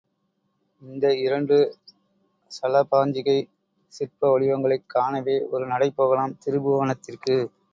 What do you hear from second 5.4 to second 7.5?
ஒரு நடை போகலாம் திரிபுவனத்திற்கு.